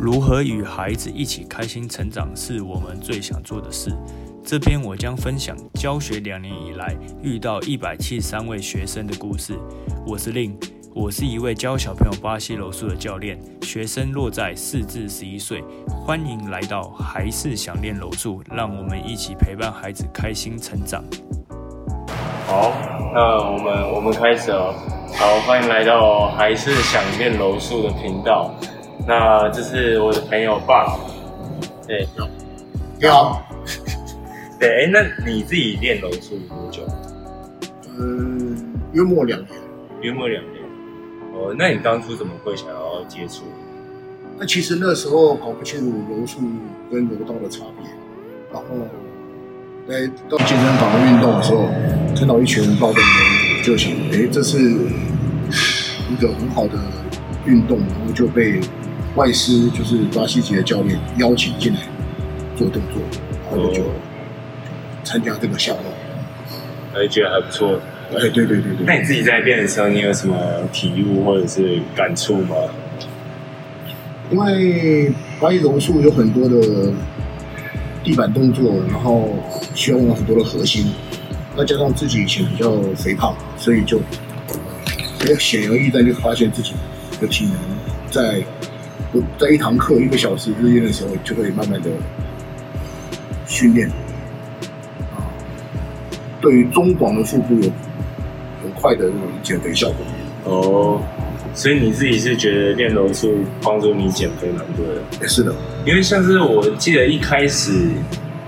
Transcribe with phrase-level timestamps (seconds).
[0.00, 3.94] 如何与孩子一起开心成长，是我们最想做的事。
[4.42, 9.58] 这篇我将分享教学两年以来遇到一百七十三位学生的故事。
[10.06, 10.58] 我是令，
[10.94, 15.62] 我是一位教小朋友巴西柔术的教练，学生落在四至十一岁。
[15.86, 21.04] 欢迎来到还是想练柔术，让我们一起陪伴孩子开心成长。
[22.46, 22.72] 好，
[23.12, 24.74] 那我们我们开始哦。
[25.14, 28.54] 好，欢迎来到还是想练柔术的频道。
[29.10, 30.96] 那这是我的朋友爸。
[31.84, 32.06] 对，
[32.96, 33.44] 你好。
[34.56, 36.86] 对，哎，那你自己练柔术多久？
[37.98, 39.50] 嗯，约莫两年。
[40.00, 40.62] 约莫两年。
[41.34, 43.42] 哦，那你当初怎么会想要接触？
[44.38, 46.38] 那其实那时候搞不清楚柔术
[46.88, 47.90] 跟柔道的差别，
[48.52, 48.86] 然后
[49.88, 51.64] 在到健身房运动的时候，
[52.16, 56.78] 看到一群人抱着人，就想，哎，这是一个很好的
[57.44, 58.60] 运动，然后就被
[59.16, 61.80] 外师，就是巴西籍的教练邀请进来
[62.56, 63.02] 做动作，
[63.50, 63.82] 然后就。
[65.02, 65.84] 参加这个项目，
[66.92, 67.80] 还觉得还不错。
[68.12, 68.86] 哎，对对对对。
[68.86, 70.36] 那你自己在练的时候，你有什么
[70.72, 72.54] 体悟或者是感触吗？
[74.30, 76.92] 因为巴西柔术有很多的
[78.04, 79.30] 地板动作，然后
[79.74, 80.92] 需要用很多的核心，
[81.56, 83.98] 再加上自己以前比较肥胖，所以就
[85.18, 86.74] 很显而易见就发现自己
[87.20, 87.54] 的体能
[88.10, 88.59] 在不
[89.38, 91.90] 在一堂课一个小时之间的时候，就可以慢慢的
[93.46, 93.90] 训练。
[96.40, 97.70] 对于中广的腹部有
[98.62, 99.96] 很快的那种减肥效果。
[100.44, 101.02] 哦，
[101.52, 104.86] 所以你自己是觉得练柔术帮助你减肥蛮多
[105.20, 105.28] 的？
[105.28, 107.90] 是的，因为像是我记得一开始，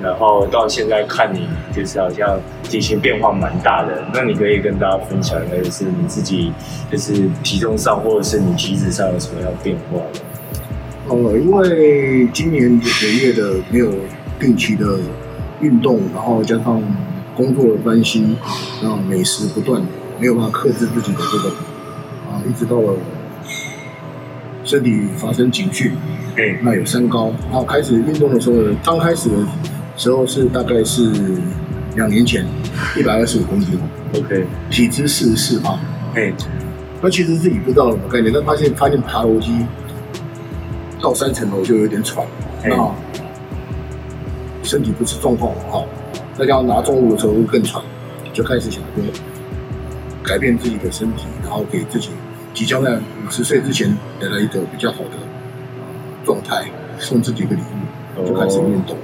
[0.00, 4.02] 然后到现在看你，就是好像体型变化蛮大的。
[4.14, 6.50] 那你可以跟大家分享一下，就是你自己
[6.90, 9.98] 就是体重上或者是你体脂上有什么样变化
[11.16, 11.30] 的？
[11.30, 13.92] 呃，因为今年几个月的没有
[14.38, 14.98] 定期的
[15.60, 16.82] 运动，然后加上。
[17.34, 18.36] 工作的关系，
[18.82, 19.82] 然后美食不断，
[20.20, 21.48] 没有办法克制自己的这个
[22.28, 22.94] 啊，一直到了
[24.62, 25.92] 身体发生警讯，
[26.36, 29.36] 哎，那有三高，然后开始运动的时候，刚开始的
[29.96, 31.10] 时候是大概是
[31.96, 32.44] 两年前，
[32.98, 33.80] 一百二十五公斤
[34.14, 35.80] ，OK，体脂四十四磅，
[36.14, 36.30] 哎，
[37.00, 39.56] 那其实自己不知道什么概念，但发现发现爬楼梯
[41.02, 42.24] 到三层楼就有点喘，
[42.64, 42.94] 那
[44.62, 45.84] 身体不是状况很好。
[46.34, 47.82] 再加上拿重物的时候会更喘，
[48.32, 49.02] 就开始想说
[50.22, 52.10] 改变自己的身体，然后给自己
[52.54, 55.18] 即将在五十岁之前得到一个比较好的
[56.24, 56.64] 状态，
[56.98, 57.60] 送自己一个礼
[58.16, 58.96] 物，就开始运动。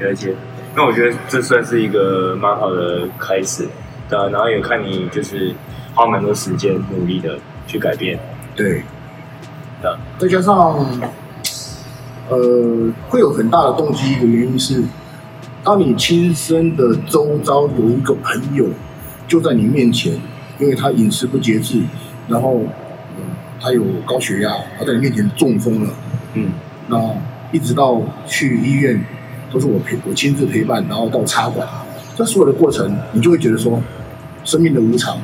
[0.00, 0.34] 了解，
[0.74, 3.68] 那我觉得这算是一个蛮好的开始，
[4.08, 5.54] 对然后也看你就是
[5.94, 8.18] 花蛮多时间努力的去改变，
[8.56, 8.82] 对，
[9.82, 9.98] 的。
[10.18, 10.78] 再加上
[12.30, 14.82] 呃，会有很大的动机的原因是。
[15.64, 18.66] 当你亲身的周遭有一个朋友
[19.28, 20.12] 就在你面前，
[20.58, 21.80] 因为他饮食不节制，
[22.26, 22.62] 然后
[23.60, 25.90] 他有高血压，他在你面前中风了，
[26.34, 26.50] 嗯，
[26.88, 26.98] 那
[27.52, 29.00] 一直到去医院
[29.52, 31.64] 都是我陪我亲自陪伴，然后到插管，
[32.16, 33.80] 这所有的过程，你就会觉得说，
[34.42, 35.16] 生命的无常，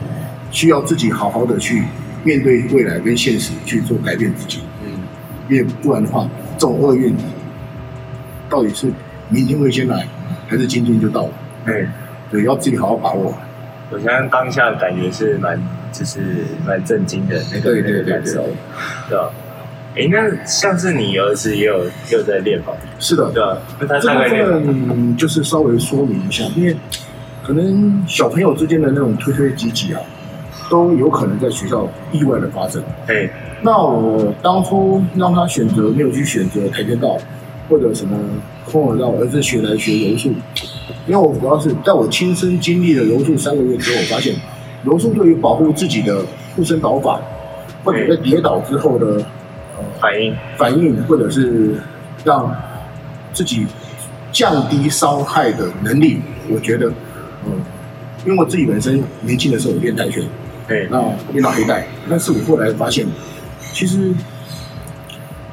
[0.52, 1.82] 需要自己好好的去
[2.24, 4.90] 面对未来跟现实去做改变自己，嗯，
[5.48, 7.14] 因为不然的话，这种厄运
[8.48, 8.90] 到底是
[9.28, 10.06] 明天会先来。
[10.50, 11.30] 还是今天就到了，
[11.66, 11.86] 对，
[12.30, 13.34] 对，要自己好好把握。
[13.90, 15.62] 我现在当下感觉是蛮，
[15.92, 18.48] 就是蛮震惊的那个那个感受，
[19.10, 19.30] 对吧？
[19.94, 22.72] 哎，那像是你儿子也有也有在练吧？
[22.98, 23.58] 是的，对啊。
[23.78, 26.74] 那他这部分就是稍微说明一下，因为
[27.42, 30.00] 可能小朋友之间的那种推推挤挤啊，
[30.68, 32.82] 都有可能在学校意外的发生。
[33.06, 33.28] 哎，
[33.62, 37.16] 那我当初让他选择，没有去选择跆拳道。
[37.70, 38.16] 或者什么，
[38.64, 40.30] 或者让我儿子学来学柔术，
[41.06, 44.34] 因为我主要是在我亲身经历了柔术三个月之后，我发现
[44.82, 46.24] 柔术对于保护自己的
[46.56, 47.20] 护身导法，
[47.84, 49.16] 或者在跌倒之后的
[49.76, 51.74] 呃反应反应，或者是
[52.24, 52.50] 让
[53.34, 53.66] 自己
[54.32, 56.86] 降低伤害的能力，我觉得，
[57.44, 57.52] 嗯，
[58.24, 60.24] 因为我自己本身年轻的时候练跆拳，
[60.68, 63.06] 对，那练到黑带，但是我后来发现，
[63.72, 64.14] 其实。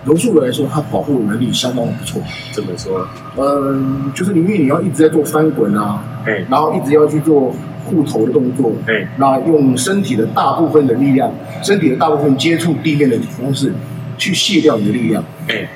[0.03, 2.21] 柔术来说，它保护能力相当不错。
[2.51, 3.07] 怎么说？
[3.37, 7.51] 嗯，就是因为你要一直在做翻滚啊，哎，然后一直要去做
[7.83, 11.33] 护头的动作，哎，那用身体的大部分的力量，
[11.63, 13.73] 身体的大部分接触地面的方式，
[14.15, 15.23] 去卸掉你的力量。
[15.47, 15.67] 哎，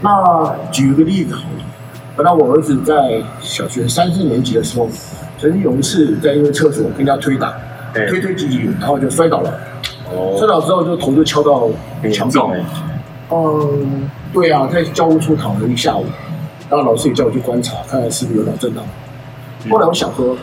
[0.00, 1.64] 那举一个例子好了，
[2.16, 4.88] 本来我儿子在小学三四年级的时候，
[5.38, 7.54] 曾经有一次在因为厕所跟人家推打，
[7.94, 9.58] 推推挤挤，然后就摔倒了。
[10.10, 11.68] 哦，摔倒之后就头就敲到
[12.12, 12.38] 墙壁。
[13.30, 16.04] 嗯，对啊，在教务处躺了一下午，
[16.68, 18.84] 然后老师也叫我去观察，看看是不是有脑震荡。
[19.70, 20.36] 后来我想说，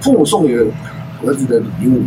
[0.00, 2.02] 父母送给儿子的礼物，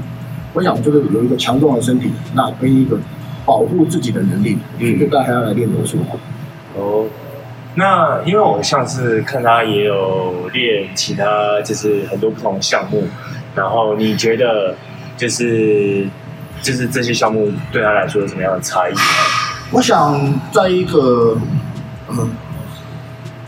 [0.54, 2.98] 我想就是有一个强壮的身体，那跟一个
[3.46, 5.98] 保护自己的能力，嗯就带他来练柔术。
[6.78, 7.06] 哦，
[7.76, 13.04] 那因为我上次看他也有练其他，就是很多不同的项目，
[13.60, 14.74] 然后你觉得
[15.18, 16.08] 就是
[16.62, 18.94] 就是这些项目对他来说有什么样的差异？
[19.70, 20.18] 我想
[20.54, 21.38] 在一个
[22.08, 22.30] 嗯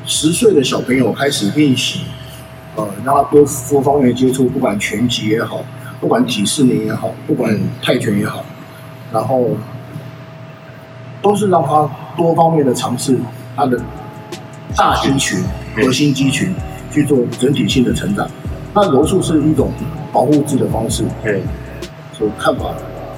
[0.06, 2.02] 十岁的小朋友开始练习，
[2.76, 5.64] 呃，让他多多方面接触，不管拳击也好，
[6.02, 8.44] 不管体适能也好，不管泰拳也好，
[9.14, 9.56] 然后
[11.22, 13.18] 都是让他多方面的尝试
[13.56, 13.80] 他的
[14.76, 15.42] 大肌群、
[15.78, 16.54] 核心肌群
[16.92, 18.30] 去做整体性的成长。
[18.74, 19.72] 那柔术是一种
[20.12, 21.42] 保护自己的方式，对，
[22.14, 22.74] 所以看法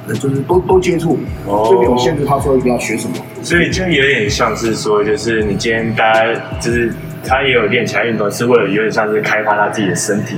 [0.07, 1.17] 呃就是都都接触，
[1.47, 3.15] 哦就没有限制他说一定要学什么。
[3.41, 6.93] 所以就有点像是说，就是你今天大家就是
[7.25, 10.37] 他也有练其他运动，是为了有点像是开发他自己的身体，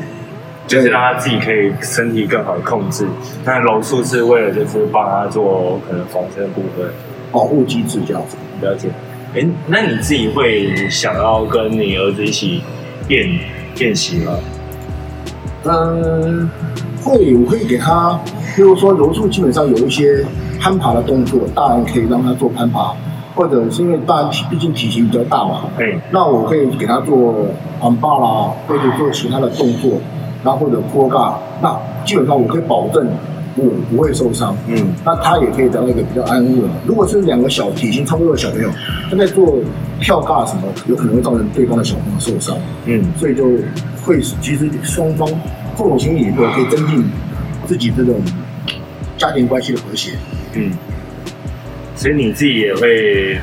[0.68, 3.08] 就是让他自己可以身体更好的控制。
[3.44, 6.88] 那柔术是为了就是帮他做可能防身的部分。
[7.32, 8.38] 保护机制这样子。
[8.62, 8.88] 了解。
[9.34, 12.62] 哎，那你自己会想要跟你儿子一起
[13.10, 13.28] 练
[13.78, 14.38] 练习吗？
[15.68, 16.50] 嗯，
[17.04, 18.20] 会，我会给他，
[18.56, 20.24] 比如说柔术基本上有一些
[20.60, 22.94] 攀爬的动作，大人可以让他做攀爬，
[23.36, 27.34] 或者是因为大人体毕竟体型比较大嘛，哎，那我可以给他做
[27.80, 29.94] 环抱啦，或者做其他的动作，
[30.44, 31.76] 然后或者坡杠，那
[32.06, 33.08] 基本上我可以保证
[33.56, 34.56] 我不会受伤。
[34.68, 36.69] 嗯，那他也可以得到一个比较安稳。
[36.86, 38.69] 如果是两个小体型差不多的小朋友，
[39.10, 39.57] 他在做
[40.00, 42.57] 跳尬什么，有可能会造成对方的小朋友受伤。
[42.86, 43.46] 嗯，所以就
[44.04, 45.28] 会使其实双方
[45.75, 47.04] 父母亲也会可以增进
[47.66, 48.22] 自己这种
[49.18, 50.12] 家庭关系的和谐。
[50.54, 50.72] 嗯。
[51.96, 53.40] 所以你自己也会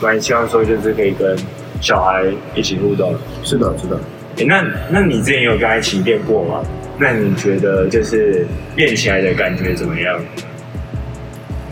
[0.00, 1.34] 蛮希望说，就是可以跟
[1.80, 2.22] 小孩
[2.54, 3.14] 一起互动。
[3.42, 3.98] 是的，是的。
[4.38, 6.60] 哎，那那你之前有跟他一起练过吗？
[6.98, 8.46] 那你觉得就是
[8.76, 10.18] 练起来的感觉怎么样？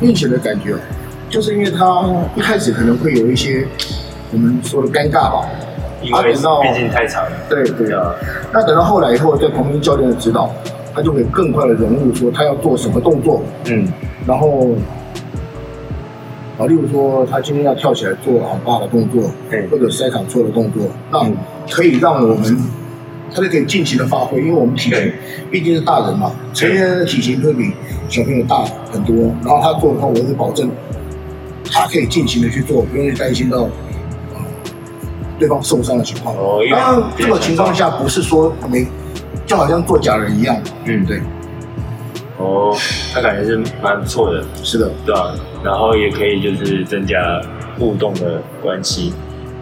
[0.01, 0.75] 练起来的感觉，
[1.31, 2.05] 就是因为他
[2.35, 3.67] 一开始可能会有一些
[4.33, 5.49] 我们说的尴尬吧。
[6.03, 7.31] 因为毕竟太长了。
[7.49, 8.15] 对对啊，
[8.53, 10.53] 那等到后来以后，在旁边教练的指导，
[10.95, 13.89] 他就会更快的融入说他要做什么动作，嗯
[14.27, 14.73] 然后
[16.59, 21.35] 啊，例如说他今天要跳起来做很大的动作对，或者赛场错的动作，那嗯
[21.71, 22.55] 可以让我们
[23.35, 25.13] 他就可以尽情的发挥，因为我们体型
[25.51, 27.73] 毕竟是大人嘛，成年人的体型会比
[28.09, 30.71] 小朋友大很多，然后他做的话，我是保证
[31.71, 33.59] 他可以尽情的去做，不用去担心到。
[33.59, 33.71] 呃
[35.37, 36.33] 对方受伤的情况，
[36.71, 38.87] 当然这个情况下不是说没，
[39.45, 41.21] 就好像做假人一样，嗯，对，
[42.39, 42.73] 哦，
[43.13, 44.45] 那感觉是蛮不错的。
[44.63, 45.35] 是的，对啊，
[45.65, 47.19] 然后也可以就是增加
[47.77, 49.13] 互动的关系，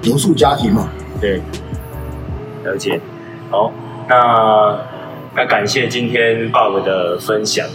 [0.02, 1.40] 留宿家庭嘛，对，
[2.64, 3.00] 了解。
[3.52, 3.70] 好，
[4.08, 4.78] 那
[5.37, 7.66] 那感谢今天 Bob 的分享。